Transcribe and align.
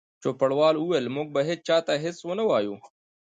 چوپړوال 0.21 0.75
وویل: 0.77 1.05
موږ 1.15 1.27
به 1.33 1.41
هیڅ 1.47 1.59
چا 1.67 1.77
ته 1.87 1.93
هیڅ 2.03 2.17
ونه 2.25 2.43
وایو. 2.49 2.75